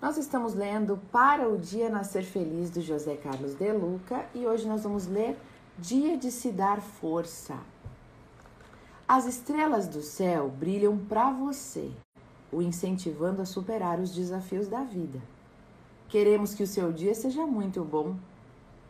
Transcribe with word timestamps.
Nós 0.00 0.16
estamos 0.16 0.54
lendo 0.54 0.96
Para 1.10 1.48
o 1.48 1.58
Dia 1.58 1.88
Nascer 1.88 2.22
Feliz 2.22 2.70
do 2.70 2.80
José 2.80 3.16
Carlos 3.16 3.56
De 3.56 3.72
Luca 3.72 4.24
e 4.32 4.46
hoje 4.46 4.64
nós 4.64 4.84
vamos 4.84 5.08
ler 5.08 5.36
Dia 5.76 6.16
de 6.16 6.30
se 6.30 6.52
dar 6.52 6.80
força. 6.80 7.56
As 9.08 9.26
estrelas 9.26 9.88
do 9.88 10.00
céu 10.00 10.50
brilham 10.50 10.96
para 10.96 11.32
você, 11.32 11.90
o 12.52 12.62
incentivando 12.62 13.42
a 13.42 13.44
superar 13.44 13.98
os 13.98 14.14
desafios 14.14 14.68
da 14.68 14.84
vida. 14.84 15.20
Queremos 16.08 16.54
que 16.54 16.62
o 16.62 16.66
seu 16.66 16.92
dia 16.92 17.14
seja 17.14 17.44
muito 17.44 17.82
bom. 17.82 18.14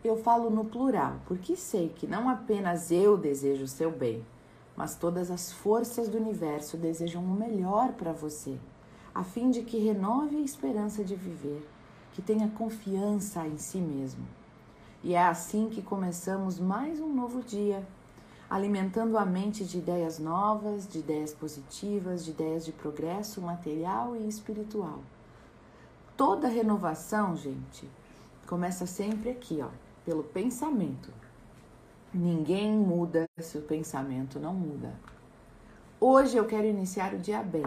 Eu 0.04 0.18
falo 0.18 0.50
no 0.50 0.66
plural, 0.66 1.16
porque 1.26 1.56
sei 1.56 1.88
que 1.88 2.06
não 2.06 2.28
apenas 2.28 2.90
eu 2.90 3.16
desejo 3.16 3.64
o 3.64 3.68
seu 3.68 3.90
bem, 3.90 4.22
mas 4.76 4.94
todas 4.94 5.30
as 5.30 5.50
forças 5.50 6.06
do 6.06 6.18
universo 6.18 6.76
desejam 6.76 7.24
o 7.24 7.34
melhor 7.34 7.92
para 7.92 8.12
você, 8.12 8.58
a 9.14 9.24
fim 9.24 9.50
de 9.50 9.62
que 9.62 9.78
renove 9.78 10.36
a 10.36 10.40
esperança 10.40 11.04
de 11.04 11.14
viver, 11.14 11.68
que 12.12 12.22
tenha 12.22 12.48
confiança 12.48 13.46
em 13.46 13.56
si 13.56 13.78
mesmo. 13.78 14.26
E 15.02 15.14
é 15.14 15.22
assim 15.22 15.68
que 15.68 15.80
começamos 15.80 16.58
mais 16.58 17.00
um 17.00 17.12
novo 17.12 17.42
dia, 17.42 17.86
alimentando 18.50 19.16
a 19.16 19.24
mente 19.24 19.64
de 19.64 19.78
ideias 19.78 20.18
novas, 20.18 20.88
de 20.88 20.98
ideias 20.98 21.32
positivas, 21.32 22.24
de 22.24 22.30
ideias 22.30 22.64
de 22.64 22.72
progresso 22.72 23.40
material 23.40 24.16
e 24.16 24.28
espiritual. 24.28 25.00
Toda 26.16 26.48
renovação, 26.48 27.36
gente, 27.36 27.88
começa 28.46 28.86
sempre 28.86 29.30
aqui, 29.30 29.60
ó, 29.62 29.68
pelo 30.04 30.24
pensamento. 30.24 31.12
Ninguém 32.12 32.72
muda 32.72 33.26
se 33.38 33.58
o 33.58 33.62
pensamento 33.62 34.40
não 34.40 34.54
muda. 34.54 34.94
Hoje 36.00 36.36
eu 36.36 36.46
quero 36.46 36.66
iniciar 36.66 37.12
o 37.14 37.18
dia 37.18 37.42
bem. 37.42 37.66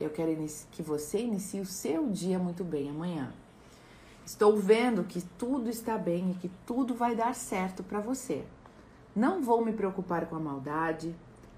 Eu 0.00 0.10
quero 0.10 0.36
que 0.70 0.80
você 0.80 1.18
inicie 1.18 1.60
o 1.60 1.66
seu 1.66 2.08
dia 2.08 2.38
muito 2.38 2.62
bem 2.62 2.88
amanhã. 2.88 3.32
Estou 4.24 4.56
vendo 4.56 5.02
que 5.02 5.20
tudo 5.36 5.68
está 5.68 5.98
bem 5.98 6.30
e 6.30 6.34
que 6.34 6.50
tudo 6.64 6.94
vai 6.94 7.16
dar 7.16 7.34
certo 7.34 7.82
para 7.82 7.98
você. 7.98 8.44
Não 9.16 9.42
vou 9.42 9.64
me 9.64 9.72
preocupar 9.72 10.26
com 10.26 10.36
a 10.36 10.40
maldade, 10.40 11.16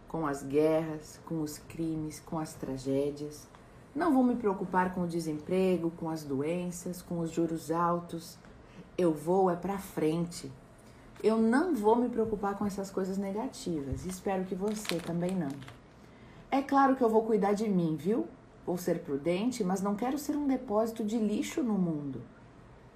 com 0.09 0.27
as 0.27 0.43
guerras, 0.43 1.21
com 1.27 1.43
os 1.43 1.59
crimes, 1.59 2.21
com 2.21 2.39
as 2.39 2.55
tragédias. 2.55 3.47
Não 3.95 4.15
vou 4.15 4.25
me 4.25 4.37
preocupar 4.37 4.95
com 4.95 5.03
o 5.03 5.07
desemprego, 5.07 5.91
com 5.91 6.09
as 6.09 6.23
doenças, 6.23 7.03
com 7.03 7.19
os 7.19 7.31
juros 7.31 7.71
altos. 7.71 8.39
Eu 8.97 9.13
vou 9.13 9.51
é 9.51 9.57
para 9.57 9.79
frente. 9.79 10.51
Eu 11.23 11.37
não 11.37 11.75
vou 11.75 11.97
me 11.97 12.09
preocupar 12.09 12.57
com 12.57 12.65
essas 12.65 12.91
coisas 12.91 13.19
negativas. 13.19 14.07
Espero 14.07 14.45
que 14.45 14.55
você 14.55 14.97
também 14.97 15.33
não. 15.33 15.80
É 16.51 16.63
claro 16.63 16.97
que 16.97 17.03
eu 17.03 17.09
vou 17.09 17.23
cuidar 17.23 17.53
de 17.53 17.69
mim, 17.69 17.97
viu? 17.97 18.27
Vou 18.67 18.77
ser 18.77 19.01
prudente, 19.01 19.63
mas 19.63 19.81
não 19.81 19.95
quero 19.95 20.19
ser 20.19 20.37
um 20.37 20.47
depósito 20.47 21.05
de 21.05 21.19
lixo 21.19 21.63
no 21.63 21.75
mundo. 21.75 22.23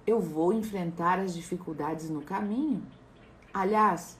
Eu 0.05 0.19
vou 0.19 0.53
enfrentar 0.53 1.19
as 1.19 1.33
dificuldades 1.33 2.09
no 2.09 2.21
caminho. 2.21 2.83
Aliás, 3.53 4.17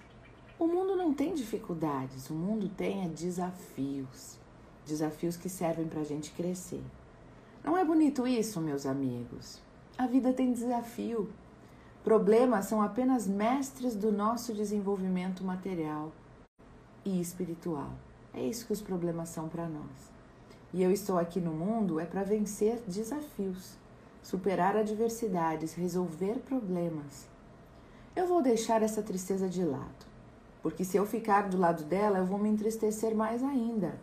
o 0.57 0.67
mundo 0.67 0.95
não 0.95 1.13
tem 1.13 1.33
dificuldades, 1.33 2.29
o 2.29 2.33
mundo 2.33 2.69
tem 2.69 3.05
é 3.05 3.09
desafios 3.09 4.39
desafios 4.85 5.35
que 5.35 5.49
servem 5.49 5.87
para 5.87 6.01
a 6.01 6.05
gente 6.05 6.31
crescer. 6.31 6.83
Não 7.63 7.77
é 7.77 7.83
bonito 7.83 8.27
isso, 8.27 8.61
meus 8.61 8.85
amigos? 8.85 9.59
A 9.97 10.05
vida 10.05 10.31
tem 10.31 10.53
desafio. 10.53 11.29
Problemas 12.03 12.65
são 12.65 12.81
apenas 12.81 13.27
mestres 13.27 13.95
do 13.95 14.11
nosso 14.11 14.53
desenvolvimento 14.53 15.43
material 15.43 16.11
e 17.03 17.19
espiritual. 17.19 17.91
É 18.35 18.41
isso 18.41 18.65
que 18.65 18.73
os 18.73 18.81
problemas 18.81 19.29
são 19.29 19.47
para 19.47 19.67
nós. 19.67 20.13
E 20.73 20.83
eu 20.83 20.91
estou 20.91 21.17
aqui 21.17 21.39
no 21.39 21.51
mundo 21.51 21.99
é 21.99 22.05
para 22.05 22.23
vencer 22.23 22.81
desafios, 22.85 23.77
superar 24.21 24.75
adversidades, 24.75 25.73
resolver 25.73 26.39
problemas. 26.39 27.27
Eu 28.15 28.27
vou 28.27 28.41
deixar 28.41 28.81
essa 28.83 29.01
tristeza 29.01 29.47
de 29.47 29.63
lado, 29.63 30.05
porque 30.61 30.83
se 30.83 30.97
eu 30.97 31.05
ficar 31.05 31.47
do 31.49 31.57
lado 31.57 31.83
dela, 31.83 32.19
eu 32.19 32.25
vou 32.25 32.37
me 32.37 32.49
entristecer 32.49 33.15
mais 33.15 33.41
ainda 33.41 33.97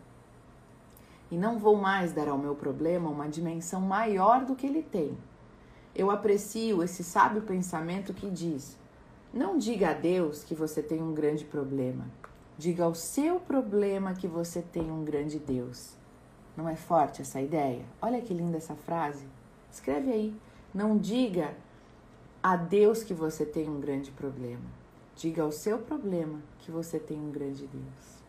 e 1.33 1.37
não 1.37 1.57
vou 1.57 1.75
mais 1.75 2.11
dar 2.11 2.27
ao 2.27 2.37
meu 2.37 2.53
problema 2.53 3.09
uma 3.09 3.27
dimensão 3.27 3.81
maior 3.81 4.45
do 4.45 4.55
que 4.55 4.67
ele 4.67 4.83
tem. 4.83 5.17
Eu 5.95 6.11
aprecio 6.11 6.83
esse 6.83 7.03
sábio 7.03 7.41
pensamento 7.41 8.13
que 8.13 8.29
diz: 8.29 8.77
não 9.33 9.57
diga 9.57 9.89
a 9.89 9.93
Deus 9.93 10.43
que 10.43 10.53
você 10.53 10.79
tem 10.83 11.01
um 11.01 11.11
grande 11.11 11.43
problema. 11.43 12.05
Diga 12.57 12.83
ao 12.83 12.93
seu 12.93 13.39
problema 13.39 14.13
que 14.13 14.27
você 14.27 14.61
tem 14.61 14.91
um 14.91 15.03
grande 15.03 15.39
Deus. 15.39 15.95
Não 16.55 16.69
é 16.69 16.75
forte 16.75 17.21
essa 17.21 17.41
ideia? 17.41 17.83
Olha 18.01 18.21
que 18.21 18.33
linda 18.33 18.57
essa 18.57 18.75
frase. 18.75 19.25
Escreve 19.71 20.11
aí. 20.11 20.35
Não 20.73 20.97
diga 20.97 21.55
a 22.41 22.55
Deus 22.55 23.03
que 23.03 23.13
você 23.13 23.45
tem 23.45 23.69
um 23.69 23.79
grande 23.79 24.11
problema. 24.11 24.65
Diga 25.15 25.43
ao 25.43 25.51
seu 25.51 25.79
problema 25.79 26.41
que 26.59 26.71
você 26.71 26.99
tem 26.99 27.19
um 27.19 27.31
grande 27.31 27.67
Deus. 27.67 28.23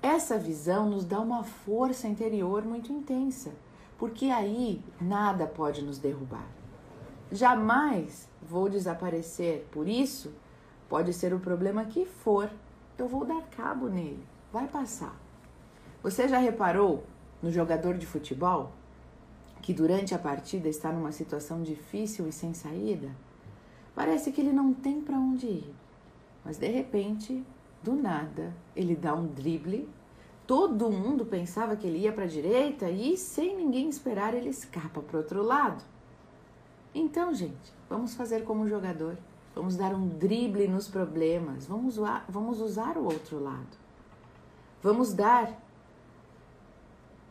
Essa 0.00 0.38
visão 0.38 0.88
nos 0.88 1.04
dá 1.04 1.20
uma 1.20 1.42
força 1.42 2.06
interior 2.06 2.64
muito 2.64 2.92
intensa, 2.92 3.50
porque 3.98 4.26
aí 4.26 4.80
nada 5.00 5.46
pode 5.46 5.82
nos 5.82 5.98
derrubar. 5.98 6.46
Jamais 7.32 8.28
vou 8.40 8.68
desaparecer, 8.68 9.66
por 9.72 9.88
isso, 9.88 10.32
pode 10.88 11.12
ser 11.12 11.34
o 11.34 11.40
problema 11.40 11.84
que 11.84 12.06
for, 12.06 12.50
eu 12.98 13.08
vou 13.08 13.24
dar 13.24 13.42
cabo 13.56 13.88
nele, 13.88 14.26
vai 14.52 14.66
passar. 14.66 15.16
Você 16.02 16.28
já 16.28 16.38
reparou 16.38 17.04
no 17.42 17.50
jogador 17.50 17.96
de 17.96 18.06
futebol 18.06 18.72
que 19.62 19.72
durante 19.72 20.14
a 20.14 20.18
partida 20.18 20.68
está 20.68 20.92
numa 20.92 21.12
situação 21.12 21.62
difícil 21.62 22.28
e 22.28 22.32
sem 22.32 22.52
saída? 22.54 23.10
Parece 23.94 24.32
que 24.32 24.40
ele 24.40 24.52
não 24.52 24.74
tem 24.74 25.00
para 25.00 25.16
onde 25.16 25.46
ir, 25.46 25.74
mas 26.44 26.58
de 26.58 26.68
repente 26.68 27.44
do 27.82 27.94
nada, 27.94 28.52
ele 28.74 28.96
dá 28.96 29.14
um 29.14 29.26
drible, 29.26 29.88
todo 30.46 30.90
mundo 30.90 31.24
pensava 31.24 31.76
que 31.76 31.86
ele 31.86 31.98
ia 31.98 32.12
para 32.12 32.24
a 32.24 32.28
direita 32.28 32.90
e, 32.90 33.16
sem 33.16 33.56
ninguém 33.56 33.88
esperar, 33.88 34.34
ele 34.34 34.48
escapa 34.48 35.00
para 35.00 35.16
o 35.16 35.20
outro 35.20 35.42
lado. 35.42 35.82
Então, 36.94 37.32
gente, 37.32 37.72
vamos 37.88 38.14
fazer 38.14 38.44
como 38.44 38.68
jogador. 38.68 39.16
Vamos 39.58 39.74
dar 39.74 39.92
um 39.92 40.06
drible 40.06 40.68
nos 40.68 40.86
problemas. 40.86 41.66
Vamos, 41.66 41.96
vamos 42.28 42.60
usar 42.60 42.96
o 42.96 43.02
outro 43.02 43.42
lado. 43.42 43.76
Vamos 44.80 45.12
dar. 45.12 45.52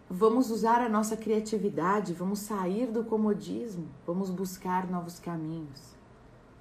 Vamos 0.09 0.51
usar 0.51 0.81
a 0.81 0.89
nossa 0.89 1.15
criatividade. 1.15 2.11
Vamos 2.13 2.39
sair 2.39 2.91
do 2.91 3.05
comodismo. 3.05 3.87
Vamos 4.05 4.29
buscar 4.29 4.91
novos 4.91 5.21
caminhos. 5.21 5.95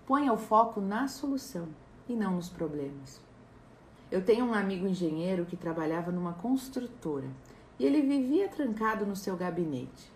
Ponha 0.06 0.32
o 0.32 0.37
foco 0.37 0.81
na 0.81 1.09
solução 1.09 1.66
e 2.09 2.15
não 2.15 2.37
nos 2.37 2.49
problemas. 2.49 3.21
Eu 4.09 4.25
tenho 4.25 4.47
um 4.47 4.55
amigo 4.55 4.87
engenheiro 4.87 5.47
que 5.47 5.56
trabalhava 5.56 6.12
numa 6.12 6.34
construtora 6.34 7.28
e 7.76 7.84
ele 7.84 8.03
vivia 8.03 8.49
trancado 8.49 9.05
no 9.05 9.16
seu 9.16 9.37
gabinete. 9.37 10.12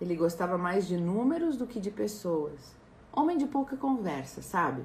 Ele 0.00 0.16
gostava 0.16 0.56
mais 0.56 0.88
de 0.88 0.96
números 0.96 1.58
do 1.58 1.66
que 1.66 1.78
de 1.78 1.90
pessoas. 1.90 2.74
Homem 3.16 3.38
de 3.38 3.46
pouca 3.46 3.76
conversa, 3.76 4.42
sabe? 4.42 4.82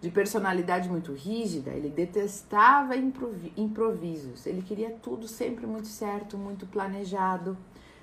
De 0.00 0.10
personalidade 0.10 0.88
muito 0.88 1.12
rígida, 1.12 1.70
ele 1.70 1.88
detestava 1.88 2.94
improvisos. 2.96 4.46
Ele 4.46 4.62
queria 4.62 4.90
tudo 4.90 5.28
sempre 5.28 5.66
muito 5.66 5.86
certo, 5.86 6.36
muito 6.36 6.66
planejado, 6.66 7.56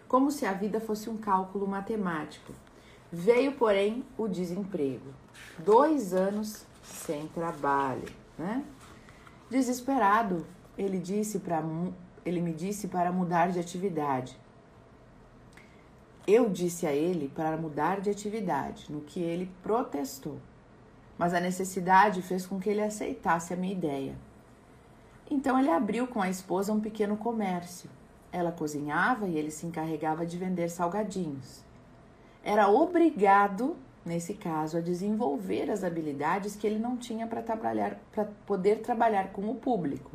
como 0.07 0.31
se 0.31 0.45
a 0.45 0.53
vida 0.53 0.79
fosse 0.79 1.09
um 1.09 1.17
cálculo 1.17 1.67
matemático. 1.67 2.53
Veio, 3.11 3.51
porém, 3.53 4.03
o 4.17 4.27
desemprego. 4.27 5.13
Dois 5.59 6.13
anos 6.13 6.65
sem 6.81 7.27
trabalho, 7.27 8.07
né? 8.37 8.63
Desesperado, 9.49 10.45
ele 10.77 10.99
disse 10.99 11.39
para 11.39 11.63
ele 12.25 12.39
me 12.39 12.53
disse 12.53 12.87
para 12.87 13.11
mudar 13.11 13.51
de 13.51 13.59
atividade. 13.59 14.37
Eu 16.25 16.49
disse 16.49 16.87
a 16.87 16.93
ele 16.93 17.27
para 17.27 17.57
mudar 17.57 17.99
de 18.01 18.09
atividade, 18.09 18.91
no 18.91 19.01
que 19.01 19.21
ele 19.21 19.51
protestou. 19.61 20.37
Mas 21.17 21.33
a 21.33 21.39
necessidade 21.39 22.21
fez 22.21 22.45
com 22.45 22.59
que 22.59 22.69
ele 22.69 22.81
aceitasse 22.81 23.53
a 23.53 23.57
minha 23.57 23.73
ideia. 23.73 24.15
Então 25.29 25.59
ele 25.59 25.69
abriu 25.69 26.07
com 26.07 26.21
a 26.21 26.29
esposa 26.29 26.73
um 26.73 26.79
pequeno 26.79 27.17
comércio. 27.17 27.89
Ela 28.31 28.51
cozinhava 28.51 29.27
e 29.27 29.37
ele 29.37 29.51
se 29.51 29.65
encarregava 29.65 30.25
de 30.25 30.37
vender 30.37 30.69
salgadinhos. 30.69 31.63
Era 32.43 32.67
obrigado 32.67 33.75
nesse 34.05 34.33
caso, 34.33 34.77
a 34.77 34.81
desenvolver 34.81 35.69
as 35.69 35.83
habilidades 35.83 36.55
que 36.55 36.67
ele 36.67 36.79
não 36.79 36.97
tinha 36.97 37.25
para 37.25 37.41
trabalhar, 37.41 37.97
para 38.11 38.25
poder 38.45 38.81
trabalhar 38.81 39.31
com 39.31 39.49
o 39.49 39.55
público. 39.55 40.11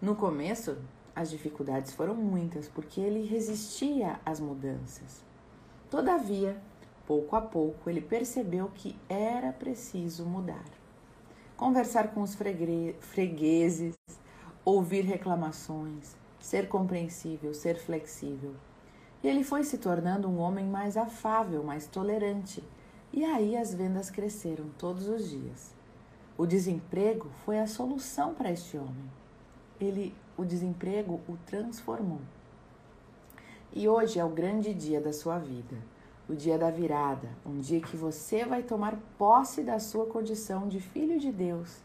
No 0.00 0.16
começo, 0.16 0.78
as 1.14 1.30
dificuldades 1.30 1.92
foram 1.92 2.14
muitas, 2.14 2.68
porque 2.68 3.00
ele 3.00 3.26
resistia 3.26 4.20
às 4.24 4.40
mudanças. 4.40 5.24
Todavia, 5.90 6.56
pouco 7.06 7.34
a 7.36 7.40
pouco, 7.40 7.90
ele 7.90 8.00
percebeu 8.00 8.70
que 8.74 8.96
era 9.08 9.52
preciso 9.52 10.24
mudar. 10.24 10.64
Conversar 11.56 12.14
com 12.14 12.22
os 12.22 12.36
fregueses, 13.00 13.94
ouvir 14.64 15.04
reclamações, 15.04 16.16
ser 16.38 16.68
compreensível, 16.68 17.52
ser 17.52 17.76
flexível. 17.76 18.54
E 19.22 19.28
ele 19.28 19.44
foi 19.44 19.64
se 19.64 19.76
tornando 19.76 20.28
um 20.28 20.38
homem 20.38 20.66
mais 20.66 20.96
afável, 20.96 21.62
mais 21.62 21.86
tolerante. 21.86 22.64
E 23.12 23.24
aí 23.24 23.56
as 23.56 23.74
vendas 23.74 24.08
cresceram 24.08 24.70
todos 24.78 25.08
os 25.08 25.28
dias. 25.28 25.74
O 26.38 26.46
desemprego 26.46 27.28
foi 27.44 27.58
a 27.58 27.66
solução 27.66 28.32
para 28.32 28.50
este 28.50 28.78
homem. 28.78 29.19
Ele, 29.80 30.14
o 30.36 30.44
desemprego 30.44 31.20
o 31.28 31.36
transformou. 31.46 32.20
E 33.72 33.88
hoje 33.88 34.18
é 34.18 34.24
o 34.24 34.28
grande 34.28 34.74
dia 34.74 35.00
da 35.00 35.12
sua 35.12 35.38
vida, 35.38 35.76
o 36.28 36.34
dia 36.34 36.58
da 36.58 36.70
virada, 36.70 37.28
um 37.46 37.58
dia 37.58 37.80
que 37.80 37.96
você 37.96 38.44
vai 38.44 38.62
tomar 38.62 38.96
posse 39.16 39.62
da 39.62 39.78
sua 39.78 40.06
condição 40.06 40.68
de 40.68 40.80
filho 40.80 41.18
de 41.18 41.32
Deus 41.32 41.78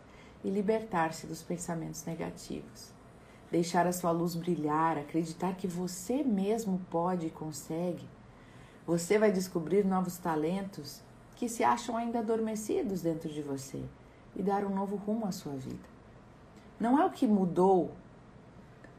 e 0.43 0.49
libertar-se 0.49 1.25
dos 1.25 1.41
pensamentos 1.41 2.03
negativos. 2.05 2.91
Deixar 3.51 3.87
a 3.87 3.93
sua 3.93 4.11
luz 4.11 4.35
brilhar, 4.35 4.97
acreditar 4.97 5.55
que 5.55 5.67
você 5.67 6.23
mesmo 6.23 6.81
pode 6.89 7.27
e 7.27 7.31
consegue. 7.31 8.07
Você 8.85 9.17
vai 9.17 9.31
descobrir 9.31 9.85
novos 9.85 10.17
talentos 10.17 11.01
que 11.35 11.47
se 11.47 11.63
acham 11.63 11.97
ainda 11.97 12.19
adormecidos 12.19 13.01
dentro 13.01 13.29
de 13.29 13.41
você 13.41 13.83
e 14.35 14.43
dar 14.43 14.65
um 14.65 14.73
novo 14.73 14.95
rumo 14.95 15.25
à 15.25 15.31
sua 15.31 15.53
vida. 15.53 15.94
Não 16.79 16.99
é 16.99 17.05
o 17.05 17.11
que 17.11 17.25
mudou 17.25 17.91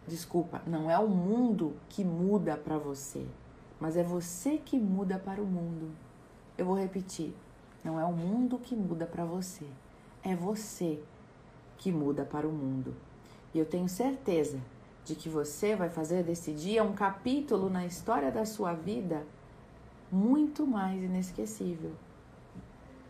Desculpa, 0.06 0.62
não 0.64 0.88
é 0.88 0.96
o 0.96 1.08
mundo 1.08 1.74
que 1.88 2.04
muda 2.04 2.56
para 2.56 2.78
você, 2.78 3.26
mas 3.80 3.96
é 3.96 4.04
você 4.04 4.56
que 4.56 4.78
muda 4.78 5.18
para 5.18 5.42
o 5.42 5.46
mundo. 5.46 5.90
Eu 6.56 6.64
vou 6.64 6.78
repetir. 6.78 7.34
Não 7.82 7.98
é 7.98 8.04
o 8.04 8.12
mundo 8.12 8.58
que 8.58 8.76
muda 8.76 9.04
para 9.04 9.24
você, 9.24 9.66
é 10.22 10.34
você 10.34 11.00
que 11.76 11.90
muda 11.90 12.24
para 12.24 12.46
o 12.46 12.52
mundo. 12.52 12.94
E 13.52 13.58
eu 13.58 13.64
tenho 13.64 13.88
certeza 13.88 14.58
de 15.04 15.14
que 15.14 15.28
você 15.28 15.74
vai 15.74 15.88
fazer 15.88 16.22
desse 16.22 16.52
dia 16.52 16.84
um 16.84 16.92
capítulo 16.92 17.68
na 17.68 17.84
história 17.84 18.30
da 18.30 18.44
sua 18.44 18.74
vida 18.74 19.24
muito 20.10 20.66
mais 20.66 21.02
inesquecível. 21.02 21.92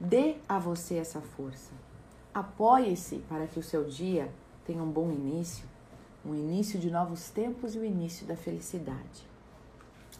Dê 0.01 0.37
a 0.49 0.59
você 0.59 0.97
essa 0.97 1.21
força. 1.21 1.73
Apoie-se 2.35 3.19
para 3.29 3.47
que 3.47 3.59
o 3.59 3.63
seu 3.63 3.85
dia 3.85 4.31
tenha 4.67 4.83
um 4.83 4.91
bom 4.91 5.11
início 5.11 5.67
o 6.29 6.35
início 6.35 6.79
de 6.79 6.91
novos 6.91 7.31
tempos 7.31 7.75
e 7.75 7.79
o 7.79 7.85
início 7.85 8.27
da 8.27 8.37
felicidade. 8.37 9.27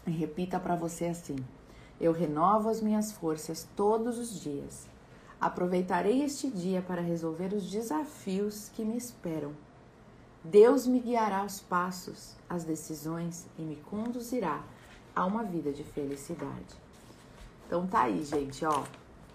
E 0.05 0.11
repita 0.11 0.57
para 0.59 0.75
você 0.75 1.05
assim: 1.05 1.35
Eu 1.99 2.13
renovo 2.13 2.69
as 2.69 2.81
minhas 2.81 3.11
forças 3.11 3.67
todos 3.75 4.17
os 4.17 4.39
dias. 4.39 4.87
Aproveitarei 5.39 6.23
este 6.23 6.49
dia 6.49 6.81
para 6.81 7.01
resolver 7.01 7.53
os 7.53 7.69
desafios 7.69 8.69
que 8.69 8.85
me 8.85 8.97
esperam. 8.97 9.51
Deus 10.43 10.87
me 10.87 10.99
guiará 10.99 11.43
os 11.43 11.59
passos, 11.59 12.35
as 12.49 12.63
decisões 12.63 13.45
e 13.59 13.61
me 13.61 13.75
conduzirá 13.75 14.63
a 15.13 15.25
uma 15.25 15.43
vida 15.43 15.73
de 15.73 15.83
felicidade. 15.83 16.75
Então 17.65 17.85
tá 17.85 18.03
aí, 18.03 18.23
gente, 18.23 18.65
ó. 18.65 18.83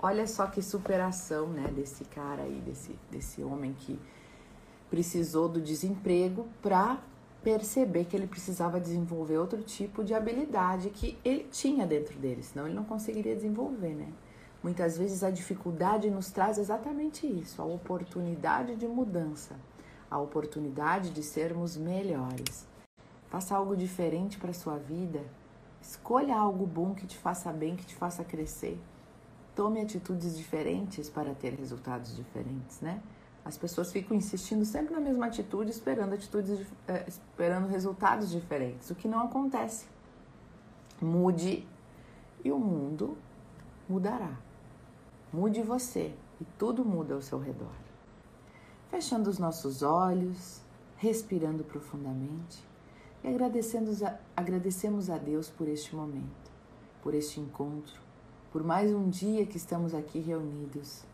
Olha 0.00 0.26
só 0.26 0.46
que 0.46 0.62
superação, 0.62 1.48
né, 1.48 1.68
desse 1.68 2.04
cara 2.06 2.42
aí, 2.42 2.60
desse, 2.66 2.98
desse 3.10 3.42
homem 3.44 3.72
que 3.72 4.00
precisou 4.92 5.48
do 5.48 5.58
desemprego 5.58 6.46
para 6.60 7.02
perceber 7.42 8.04
que 8.04 8.14
ele 8.14 8.26
precisava 8.26 8.78
desenvolver 8.78 9.38
outro 9.38 9.62
tipo 9.62 10.04
de 10.04 10.12
habilidade 10.12 10.90
que 10.90 11.18
ele 11.24 11.44
tinha 11.50 11.86
dentro 11.86 12.18
dele, 12.18 12.42
senão 12.42 12.66
ele 12.66 12.74
não 12.74 12.84
conseguiria 12.84 13.34
desenvolver, 13.34 13.94
né? 13.94 14.12
Muitas 14.62 14.98
vezes 14.98 15.24
a 15.24 15.30
dificuldade 15.30 16.10
nos 16.10 16.30
traz 16.30 16.58
exatamente 16.58 17.26
isso, 17.26 17.62
a 17.62 17.64
oportunidade 17.64 18.76
de 18.76 18.86
mudança, 18.86 19.56
a 20.10 20.18
oportunidade 20.18 21.08
de 21.08 21.22
sermos 21.22 21.74
melhores. 21.74 22.68
Faça 23.30 23.56
algo 23.56 23.74
diferente 23.74 24.36
para 24.36 24.52
sua 24.52 24.76
vida, 24.76 25.22
escolha 25.80 26.36
algo 26.36 26.66
bom 26.66 26.94
que 26.94 27.06
te 27.06 27.16
faça 27.16 27.50
bem, 27.50 27.76
que 27.76 27.86
te 27.86 27.94
faça 27.94 28.22
crescer. 28.22 28.78
Tome 29.56 29.80
atitudes 29.80 30.36
diferentes 30.36 31.08
para 31.08 31.32
ter 31.32 31.54
resultados 31.54 32.14
diferentes, 32.14 32.82
né? 32.82 33.00
As 33.44 33.56
pessoas 33.56 33.92
ficam 33.92 34.16
insistindo 34.16 34.64
sempre 34.64 34.94
na 34.94 35.00
mesma 35.00 35.26
atitude, 35.26 35.70
esperando 35.70 36.14
atitudes, 36.14 36.66
é, 36.86 37.04
esperando 37.08 37.66
resultados 37.66 38.30
diferentes, 38.30 38.90
o 38.90 38.94
que 38.94 39.08
não 39.08 39.20
acontece. 39.20 39.86
Mude 41.00 41.66
e 42.44 42.52
o 42.52 42.58
mundo 42.58 43.18
mudará. 43.88 44.38
Mude 45.32 45.62
você 45.62 46.14
e 46.40 46.44
tudo 46.56 46.84
muda 46.84 47.14
ao 47.14 47.22
seu 47.22 47.38
redor. 47.38 47.74
Fechando 48.90 49.28
os 49.28 49.38
nossos 49.38 49.82
olhos, 49.82 50.60
respirando 50.96 51.64
profundamente 51.64 52.62
e 53.24 53.28
agradecemos 53.28 54.02
a, 54.02 54.18
agradecemos 54.36 55.10
a 55.10 55.18
Deus 55.18 55.48
por 55.48 55.68
este 55.68 55.96
momento, 55.96 56.50
por 57.02 57.14
este 57.14 57.40
encontro, 57.40 58.00
por 58.52 58.62
mais 58.62 58.92
um 58.92 59.08
dia 59.08 59.46
que 59.46 59.56
estamos 59.56 59.94
aqui 59.94 60.20
reunidos 60.20 61.04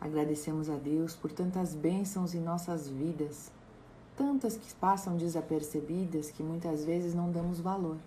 Agradecemos 0.00 0.70
a 0.70 0.76
Deus 0.76 1.14
por 1.14 1.30
tantas 1.30 1.74
bênçãos 1.74 2.34
em 2.34 2.40
nossas 2.40 2.88
vidas, 2.88 3.52
tantas 4.16 4.56
que 4.56 4.74
passam 4.74 5.16
desapercebidas 5.16 6.30
que 6.30 6.42
muitas 6.42 6.84
vezes 6.84 7.14
não 7.14 7.30
damos 7.30 7.60
valor. 7.60 7.98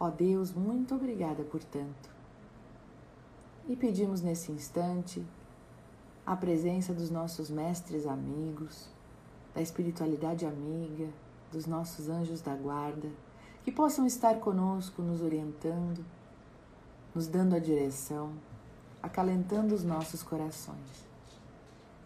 Ó 0.00 0.08
Deus, 0.08 0.52
muito 0.52 0.94
obrigada 0.94 1.42
por 1.42 1.62
tanto. 1.62 2.08
E 3.68 3.76
pedimos 3.76 4.22
nesse 4.22 4.50
instante 4.50 5.22
a 6.24 6.34
presença 6.34 6.94
dos 6.94 7.10
nossos 7.10 7.50
mestres 7.50 8.06
amigos, 8.06 8.88
da 9.54 9.60
espiritualidade 9.60 10.46
amiga, 10.46 11.08
dos 11.52 11.66
nossos 11.66 12.08
anjos 12.08 12.40
da 12.40 12.54
guarda, 12.54 13.10
que 13.62 13.72
possam 13.72 14.06
estar 14.06 14.40
conosco, 14.40 15.02
nos 15.02 15.20
orientando, 15.20 16.02
nos 17.14 17.26
dando 17.26 17.54
a 17.54 17.58
direção 17.58 18.32
acalentando 19.02 19.74
os 19.74 19.84
nossos 19.84 20.22
corações. 20.22 21.06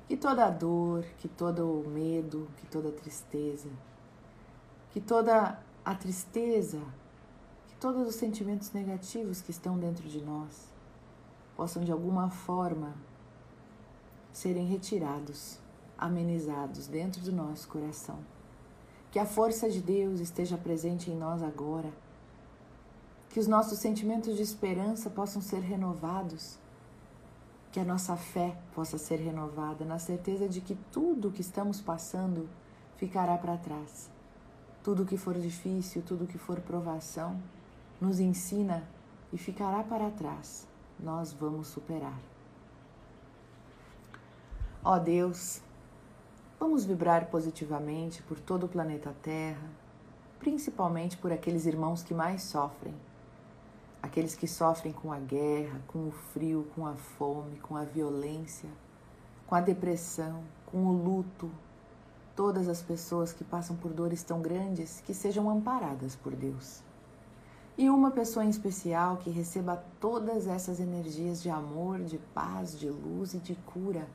Que 0.08 0.16
toda 0.16 0.44
a 0.44 0.50
dor, 0.50 1.04
que 1.18 1.28
todo 1.28 1.80
o 1.80 1.88
medo, 1.88 2.48
que 2.58 2.66
toda 2.66 2.88
a 2.88 2.92
tristeza, 2.92 3.70
que 4.90 5.00
toda 5.00 5.58
a 5.84 5.94
tristeza, 5.94 6.80
que 7.66 7.74
todos 7.76 8.06
os 8.06 8.14
sentimentos 8.14 8.72
negativos 8.72 9.40
que 9.40 9.50
estão 9.50 9.78
dentro 9.78 10.08
de 10.08 10.20
nós 10.20 10.70
possam 11.56 11.82
de 11.82 11.92
alguma 11.92 12.28
forma 12.28 12.94
serem 14.32 14.66
retirados, 14.66 15.58
amenizados 15.96 16.86
dentro 16.86 17.22
do 17.22 17.32
nosso 17.32 17.68
coração. 17.68 18.18
Que 19.10 19.18
a 19.18 19.26
força 19.26 19.68
de 19.68 19.80
Deus 19.80 20.20
esteja 20.20 20.56
presente 20.56 21.10
em 21.10 21.16
nós 21.16 21.42
agora. 21.42 21.92
Que 23.28 23.38
os 23.38 23.46
nossos 23.46 23.78
sentimentos 23.78 24.36
de 24.36 24.42
esperança 24.42 25.10
possam 25.10 25.42
ser 25.42 25.60
renovados 25.60 26.58
que 27.72 27.80
a 27.80 27.84
nossa 27.84 28.16
fé 28.18 28.54
possa 28.74 28.98
ser 28.98 29.16
renovada 29.16 29.82
na 29.82 29.98
certeza 29.98 30.46
de 30.46 30.60
que 30.60 30.76
tudo 30.92 31.28
o 31.28 31.32
que 31.32 31.40
estamos 31.40 31.80
passando 31.80 32.46
ficará 32.98 33.38
para 33.38 33.56
trás. 33.56 34.10
Tudo 34.84 35.06
que 35.06 35.16
for 35.16 35.38
difícil, 35.38 36.02
tudo 36.02 36.26
que 36.26 36.36
for 36.36 36.60
provação, 36.60 37.40
nos 37.98 38.20
ensina 38.20 38.84
e 39.32 39.38
ficará 39.38 39.82
para 39.82 40.10
trás. 40.10 40.68
Nós 41.00 41.32
vamos 41.32 41.68
superar. 41.68 42.18
Ó 44.84 44.98
Deus, 44.98 45.62
vamos 46.60 46.84
vibrar 46.84 47.26
positivamente 47.26 48.22
por 48.22 48.38
todo 48.38 48.66
o 48.66 48.68
planeta 48.68 49.14
Terra, 49.22 49.70
principalmente 50.38 51.16
por 51.16 51.32
aqueles 51.32 51.64
irmãos 51.64 52.02
que 52.02 52.12
mais 52.12 52.42
sofrem 52.42 52.94
aqueles 54.02 54.34
que 54.34 54.48
sofrem 54.48 54.92
com 54.92 55.12
a 55.12 55.18
guerra, 55.18 55.80
com 55.86 56.08
o 56.08 56.10
frio, 56.10 56.66
com 56.74 56.86
a 56.86 56.94
fome, 56.94 57.56
com 57.60 57.76
a 57.76 57.84
violência, 57.84 58.68
com 59.46 59.54
a 59.54 59.60
depressão, 59.60 60.42
com 60.66 60.86
o 60.86 60.92
luto, 60.92 61.50
todas 62.34 62.68
as 62.68 62.82
pessoas 62.82 63.32
que 63.32 63.44
passam 63.44 63.76
por 63.76 63.92
dores 63.92 64.22
tão 64.22 64.42
grandes 64.42 65.00
que 65.02 65.14
sejam 65.14 65.48
amparadas 65.48 66.16
por 66.16 66.34
Deus. 66.34 66.82
E 67.78 67.88
uma 67.88 68.10
pessoa 68.10 68.44
em 68.44 68.50
especial 68.50 69.16
que 69.18 69.30
receba 69.30 69.82
todas 70.00 70.46
essas 70.46 70.80
energias 70.80 71.42
de 71.42 71.48
amor, 71.48 72.00
de 72.00 72.18
paz, 72.18 72.78
de 72.78 72.90
luz 72.90 73.34
e 73.34 73.38
de 73.38 73.54
cura, 73.54 74.06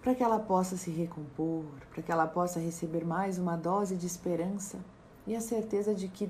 para 0.00 0.14
que 0.14 0.22
ela 0.22 0.38
possa 0.38 0.76
se 0.76 0.90
recompor, 0.90 1.64
para 1.90 2.02
que 2.02 2.12
ela 2.12 2.26
possa 2.26 2.60
receber 2.60 3.04
mais 3.04 3.38
uma 3.38 3.56
dose 3.56 3.96
de 3.96 4.06
esperança 4.06 4.78
e 5.26 5.34
a 5.34 5.40
certeza 5.40 5.94
de 5.94 6.08
que 6.08 6.28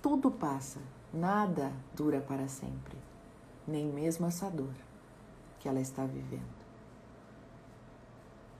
tudo 0.00 0.30
passa, 0.30 0.78
Nada 1.12 1.72
dura 1.92 2.20
para 2.20 2.46
sempre, 2.46 2.96
nem 3.66 3.86
mesmo 3.86 4.26
essa 4.28 4.48
dor 4.48 4.74
que 5.58 5.68
ela 5.68 5.80
está 5.80 6.04
vivendo. 6.04 6.60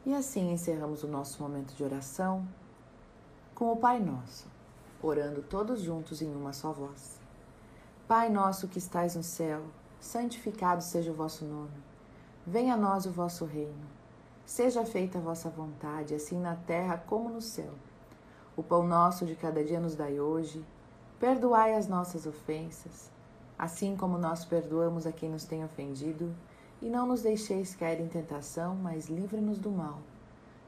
E 0.04 0.12
assim 0.12 0.50
encerramos 0.50 1.04
o 1.04 1.08
nosso 1.08 1.40
momento 1.40 1.72
de 1.74 1.84
oração 1.84 2.44
com 3.54 3.70
o 3.70 3.76
Pai 3.76 4.00
Nosso, 4.00 4.48
orando 5.00 5.42
todos 5.42 5.80
juntos 5.80 6.20
em 6.22 6.34
uma 6.34 6.52
só 6.52 6.72
voz. 6.72 7.20
Pai 8.08 8.28
nosso 8.28 8.66
que 8.66 8.78
estais 8.78 9.14
no 9.14 9.22
céu, 9.22 9.62
santificado 10.00 10.82
seja 10.82 11.12
o 11.12 11.14
vosso 11.14 11.44
nome. 11.44 11.80
Venha 12.44 12.74
a 12.74 12.76
nós 12.76 13.06
o 13.06 13.12
vosso 13.12 13.44
reino. 13.44 13.86
Seja 14.44 14.84
feita 14.84 15.18
a 15.18 15.20
vossa 15.20 15.48
vontade, 15.48 16.16
assim 16.16 16.40
na 16.40 16.56
terra 16.56 16.98
como 16.98 17.28
no 17.28 17.40
céu. 17.40 17.72
O 18.56 18.62
pão 18.64 18.84
nosso 18.84 19.24
de 19.24 19.36
cada 19.36 19.62
dia 19.62 19.78
nos 19.78 19.94
dai 19.94 20.18
hoje 20.18 20.64
Perdoai 21.20 21.74
as 21.74 21.86
nossas 21.86 22.24
ofensas, 22.24 23.10
assim 23.58 23.94
como 23.94 24.16
nós 24.16 24.46
perdoamos 24.46 25.06
a 25.06 25.12
quem 25.12 25.28
nos 25.28 25.44
tem 25.44 25.62
ofendido, 25.62 26.34
e 26.80 26.88
não 26.88 27.06
nos 27.06 27.20
deixeis 27.20 27.74
cair 27.74 28.00
em 28.00 28.08
tentação, 28.08 28.74
mas 28.74 29.10
livre-nos 29.10 29.58
do 29.58 29.70
mal. 29.70 29.98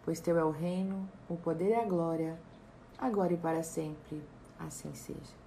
Pois 0.05 0.21
teu 0.21 0.39
é 0.39 0.45
o 0.45 0.51
reino, 0.51 1.09
o 1.27 1.37
poder 1.37 1.71
e 1.71 1.75
a 1.75 1.87
glória, 1.87 2.39
agora 2.99 3.33
e 3.33 3.37
para 3.39 3.63
sempre. 3.63 4.23
Assim 4.59 4.93
seja. 4.95 5.42